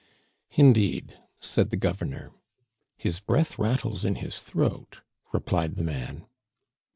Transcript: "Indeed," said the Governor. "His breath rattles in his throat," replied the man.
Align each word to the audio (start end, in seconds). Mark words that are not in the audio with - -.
"Indeed," 0.53 1.19
said 1.39 1.69
the 1.69 1.77
Governor. 1.77 2.31
"His 2.97 3.19
breath 3.19 3.59
rattles 3.59 4.03
in 4.03 4.15
his 4.15 4.39
throat," 4.39 5.01
replied 5.31 5.75
the 5.75 5.83
man. 5.83 6.25